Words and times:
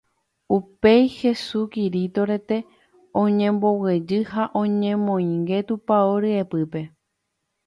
Upéi 0.57 1.03
Hesu 1.17 1.61
Kirito 1.73 2.21
rete 2.29 2.57
oñemboguejy 3.23 4.13
ha 4.31 4.43
oñemoinge 4.61 5.57
tupão 5.67 6.07
ryepýpe 6.23 6.81